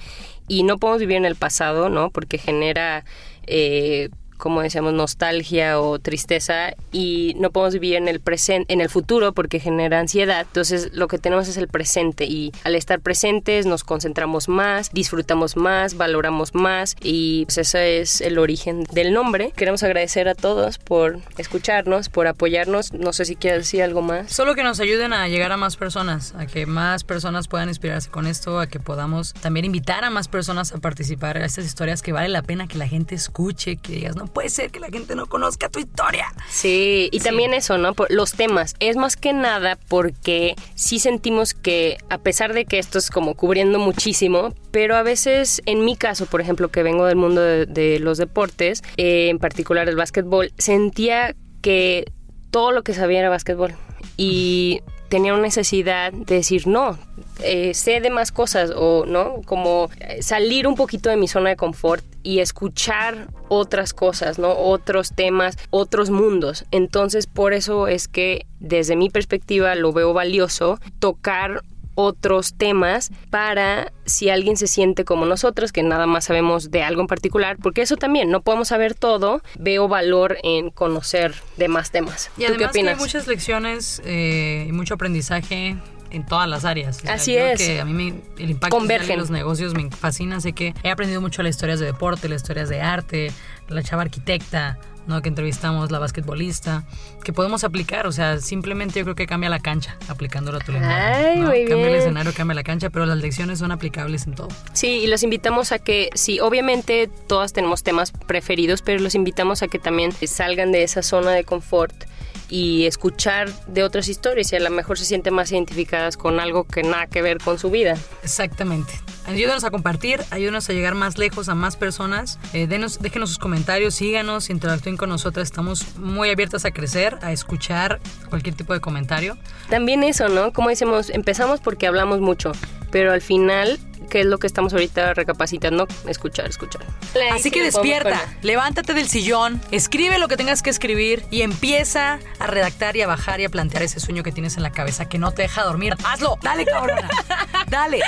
y 0.48 0.64
no 0.64 0.78
podemos 0.78 1.00
vivir 1.02 1.18
en 1.18 1.26
el 1.26 1.36
pasado, 1.36 1.90
¿no? 1.90 2.10
Porque 2.12 2.38
genera 2.38 3.06
eh, 3.48 4.10
como 4.38 4.62
decíamos, 4.62 4.94
nostalgia 4.94 5.80
o 5.80 6.00
tristeza 6.00 6.74
y 6.92 7.36
no 7.40 7.52
podemos 7.52 7.74
vivir 7.74 7.96
en 7.96 8.08
el 8.08 8.20
presente, 8.20 8.74
en 8.74 8.82
el 8.82 8.90
futuro 8.90 9.34
porque 9.34 9.60
genera 9.60 10.00
ansiedad. 10.00 10.42
Entonces, 10.42 10.90
lo 10.94 11.08
que 11.08 11.18
tenemos 11.18 11.48
es 11.48 11.58
el 11.58 11.68
presente 11.68 12.26
y 12.26 12.52
al 12.64 12.76
estar 12.76 13.00
presentes 13.00 13.66
nos 13.66 13.84
concentramos 13.84 14.50
más, 14.50 14.90
disfrutamos 14.92 15.56
más, 15.56 15.96
valoramos 15.96 16.56
más 16.56 16.96
y 17.02 17.46
pues 17.46 17.58
ese 17.60 18.00
es 18.02 18.22
el 18.22 18.38
origen 18.38 18.84
del 18.92 19.14
nombre. 19.14 19.52
Queremos 19.56 19.84
agradecer 19.84 20.28
a 20.28 20.36
todos 20.36 20.78
por 20.78 21.20
escucharnos, 21.38 22.10
por 22.10 22.28
apoyarnos. 22.28 22.94
No 22.94 23.14
sé 23.14 23.26
si 23.26 23.36
quieres 23.36 23.60
decir 23.60 23.84
algo 23.84 24.02
más. 24.02 24.32
Solo 24.32 24.56
que 24.56 24.64
nos 24.64 24.80
ayuden 24.80 25.14
a 25.14 25.28
llegar 25.28 25.52
a 25.52 25.58
más 25.58 25.78
personas, 25.78 26.34
a 26.38 26.46
que 26.46 26.66
más 26.66 27.04
personas 27.04 27.48
puedan 27.48 27.70
inspirarse 27.70 28.10
con 28.10 28.28
esto, 28.28 28.60
a 28.60 28.68
que 28.68 28.80
podamos 28.80 29.34
también 29.34 29.66
invitar 29.66 30.04
a 30.04 30.10
más 30.10 30.28
personas 30.28 30.74
a 30.74 30.78
participar 30.78 31.38
en 31.38 31.44
estas 31.44 31.66
historias 31.66 32.02
que 32.02 32.12
vale 32.12 32.30
la 32.30 32.42
pena 32.42 32.68
que 32.68 32.78
la 32.78 32.88
gente 32.88 33.16
escuche, 33.16 33.78
que 33.78 33.94
digas, 33.94 34.16
no, 34.16 34.23
puede 34.28 34.50
ser 34.50 34.72
que 34.72 34.80
la 34.80 34.90
gente 34.90 35.16
no 35.16 35.28
conozca 35.28 35.70
tu 35.70 35.80
historia. 35.80 36.34
Sí, 36.50 37.10
y 37.12 37.20
también 37.20 37.54
eso, 37.54 37.78
¿no? 37.78 37.94
los 38.10 38.34
temas. 38.34 38.76
Es 38.80 38.96
más 38.96 39.18
que 39.18 39.34
nada 39.34 39.78
porque 39.88 40.56
sí 40.76 41.00
sentimos 41.00 41.54
que, 41.54 41.98
a 42.10 42.18
pesar 42.18 42.54
de 42.54 42.66
que 42.66 42.80
esto 42.80 43.00
es 43.00 43.10
como 43.10 43.36
cubriendo 43.36 43.80
muchísimo, 43.80 44.54
pero 44.72 44.96
a 44.96 45.04
veces, 45.04 45.62
en 45.66 45.86
mi 45.86 45.96
caso, 45.96 46.26
por 46.26 46.42
ejemplo, 46.42 46.70
que 46.70 46.84
vengo 46.84 47.06
del 47.06 47.16
mundo 47.16 47.42
de, 47.42 48.00
los 48.00 48.18
deportes, 48.18 48.84
eh, 48.98 49.30
en 49.30 49.40
particular 49.40 49.88
el 49.88 49.96
básquetbol, 49.96 50.52
sentía 50.58 51.36
que 51.62 52.12
todo 52.52 52.72
lo 52.72 52.84
que 52.84 52.94
sabía 52.94 53.20
era 53.20 53.30
básquetbol. 53.30 53.76
Y 54.18 54.82
tenía 55.10 55.34
una 55.34 55.44
necesidad 55.44 56.12
de 56.12 56.36
decir, 56.36 56.68
no, 56.68 56.98
eh, 57.44 57.74
sé 57.74 58.02
de 58.02 58.10
más 58.10 58.32
cosas 58.32 58.72
o, 58.76 59.06
¿no? 59.06 59.42
Como 59.46 59.90
eh, 60.00 60.24
salir 60.24 60.68
un 60.68 60.76
poquito 60.76 61.10
de 61.10 61.18
mi 61.18 61.28
zona 61.28 61.50
de 61.50 61.56
confort 61.56 62.04
y 62.24 62.40
escuchar 62.40 63.28
otras 63.50 63.94
cosas, 63.94 64.40
¿no? 64.40 64.52
Otros 64.52 65.14
temas, 65.14 65.58
otros 65.70 66.10
mundos. 66.10 66.66
Entonces, 66.72 67.28
por 67.28 67.54
eso 67.54 67.88
es 67.88 68.08
que 68.08 68.48
desde 68.60 68.96
mi 68.96 69.10
perspectiva 69.10 69.76
lo 69.76 69.94
veo 69.94 70.14
valioso 70.14 70.80
tocar 71.00 71.62
otros 71.96 72.56
temas 72.56 73.12
para 73.30 73.92
si 74.06 74.30
alguien 74.30 74.58
se 74.58 74.68
siente 74.68 75.06
como 75.06 75.26
nosotros, 75.26 75.72
que 75.72 75.84
nada 75.84 76.08
más 76.08 76.26
sabemos 76.26 76.72
de 76.72 76.82
algo 76.82 77.02
en 77.02 77.08
particular, 77.08 77.58
porque 77.62 77.82
eso 77.82 77.98
también, 77.98 78.32
no 78.32 78.42
podemos 78.42 78.70
saber 78.70 78.96
todo, 78.96 79.42
veo 79.60 79.88
valor 79.88 80.38
en 80.44 80.72
conocer 80.72 81.36
de 81.58 81.68
más 81.68 81.92
temas. 81.92 82.32
Y 82.38 82.46
¿Tú 82.46 82.56
qué 82.58 82.66
opinas? 82.66 82.96
hay 82.96 83.00
muchas 83.00 83.28
lecciones 83.28 84.02
eh, 84.06 84.66
y 84.68 84.72
mucho 84.72 84.96
aprendizaje 84.96 85.78
en 86.14 86.26
todas 86.26 86.48
las 86.48 86.64
áreas. 86.64 87.04
Así 87.06 87.36
es. 87.36 87.60
Que 87.60 87.82
a 87.82 87.86
mí 87.86 88.14
el 88.38 88.52
impacto 88.52 88.80
de 88.80 89.18
los 89.18 89.30
negocios 89.30 89.74
me 89.74 89.90
fascina. 89.92 90.40
Sé 90.40 90.54
que 90.54 90.74
he 90.84 90.90
aprendido 90.90 91.20
mucho 91.20 91.44
las 91.44 91.52
historias 91.52 91.80
de 91.80 91.88
deporte, 91.88 92.30
las 92.30 92.42
historias 92.42 92.70
de 92.70 92.82
arte, 92.82 93.32
la 93.68 93.84
chava 93.84 94.04
arquitecta, 94.04 94.78
¿no? 95.08 95.22
que 95.22 95.30
entrevistamos, 95.30 95.92
la 95.92 96.00
basquetbolista, 96.00 96.84
que 97.24 97.34
podemos 97.34 97.64
aplicar, 97.64 98.08
o 98.08 98.12
sea, 98.12 98.40
simplemente 98.40 99.00
yo 99.00 99.06
creo 99.06 99.16
que 99.16 99.28
cambia 99.28 99.50
la 99.50 99.60
cancha 99.60 99.98
aplicándolo 100.08 100.60
a 100.60 100.62
tu 100.62 100.72
lenguaje. 100.72 101.36
¿no? 101.38 101.48
Cambia 101.48 101.88
el 101.88 101.96
escenario, 101.96 102.34
cambia 102.34 102.56
la 102.56 102.64
cancha, 102.64 102.90
pero 102.90 103.06
las 103.06 103.18
lecciones 103.18 103.60
son 103.60 103.72
aplicables 103.72 104.28
en 104.28 104.36
todo. 104.36 104.50
Sí, 104.74 104.88
y 104.88 105.08
los 105.08 105.24
invitamos 105.24 105.72
a 105.72 105.80
que, 105.80 106.10
sí, 106.14 106.40
obviamente 106.40 107.10
todas 107.28 107.54
tenemos 107.54 107.84
temas 107.84 108.12
preferidos, 108.12 108.82
pero 108.82 109.02
los 109.02 109.16
invitamos 109.16 109.64
a 109.64 109.68
que 109.68 109.80
también 109.80 110.12
salgan 110.12 110.72
de 110.72 110.84
esa 110.84 111.02
zona 111.02 111.32
de 111.32 111.44
confort 111.44 112.06
y 112.50 112.86
escuchar 112.86 113.50
de 113.68 113.84
otras 113.84 114.08
historias 114.08 114.52
y 114.54 114.56
a 114.56 114.60
lo 114.60 114.70
mejor 114.70 114.98
se 114.98 115.06
sienten 115.06 115.34
más 115.34 115.52
identificadas 115.52 116.18
con 116.18 116.40
algo 116.40 116.66
que 116.66 116.84
nada 116.84 117.08
que 117.08 117.22
ver 117.22 117.38
con 117.40 117.60
su 117.60 117.70
vida. 117.70 117.98
Exactamente. 118.24 118.94
Ayúdanos 119.26 119.64
a 119.64 119.72
compartir, 119.72 120.20
ayúdanos 120.32 120.70
a 120.70 120.74
llegar 120.74 120.96
más 120.96 121.18
lejos 121.18 121.48
a 121.48 121.56
más 121.56 121.78
personas. 121.78 122.40
Eh, 122.52 122.68
denos, 122.68 123.00
déjenos 123.00 123.30
sus 123.30 123.40
comentarios, 123.40 123.96
síganos, 123.96 124.50
interactúen 124.50 124.98
con 124.98 125.10
nosotras. 125.10 125.46
Estamos 125.46 125.96
muy 125.98 126.30
abiertas 126.30 126.66
a 126.66 126.72
crecer, 126.72 127.18
a 127.22 127.32
escuchar 127.32 128.02
cualquier 128.30 128.56
tipo 128.56 128.74
de 128.74 128.82
comentario. 128.82 129.38
También 129.70 130.04
eso, 130.04 130.28
¿no? 130.28 130.52
Como 130.52 130.70
decimos, 130.70 131.10
empezamos 131.10 131.62
porque 131.62 131.88
hablamos 131.88 132.20
mucho, 132.20 132.52
pero 132.92 133.14
al 133.14 133.22
final 133.22 133.80
que 134.10 134.22
es 134.22 134.26
lo 134.26 134.38
que 134.38 134.48
estamos 134.48 134.74
ahorita 134.74 135.14
recapacitando, 135.14 135.88
escuchar, 136.08 136.48
escuchar. 136.48 136.86
Así 137.32 137.52
que 137.52 137.64
despierta, 137.64 138.20
levántate 138.42 138.94
del 138.94 139.08
sillón, 139.08 139.62
escribe 139.72 140.18
lo 140.18 140.28
que 140.28 140.38
tengas 140.38 140.62
que 140.62 140.70
escribir 140.70 141.24
y 141.32 141.42
empieza 141.42 142.20
a 142.40 142.48
redactar 142.48 142.96
y 142.96 143.02
a 143.02 143.08
bajar 143.08 143.40
y 143.42 143.46
a 143.46 143.50
plantear 143.50 143.84
ese 143.84 144.00
sueño 144.00 144.24
que 144.24 144.32
tienes 144.32 144.58
en 144.58 144.64
la 144.64 144.72
cabeza 144.72 145.08
que 145.08 145.18
no 145.18 145.32
te 145.32 145.44
deja 145.44 145.64
dormir. 145.64 145.96
Hazlo, 146.04 146.38
dale 146.42 146.66
cabrona, 146.66 147.10
dale, 147.70 148.02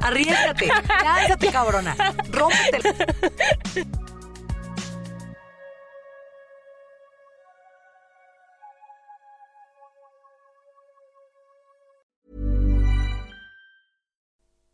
arriesgate, 0.00 0.68
lánzate 1.02 1.48
cabrona, 1.48 1.96
rómpete. 2.30 2.94